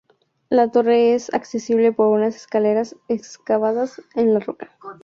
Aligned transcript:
La 0.49 0.71
torre 0.71 1.13
es 1.13 1.31
accesible 1.31 1.91
por 1.91 2.07
unas 2.07 2.35
escaleras 2.35 2.95
excavadas 3.07 4.01
en 4.15 4.33
la 4.33 4.39
roca. 4.39 4.75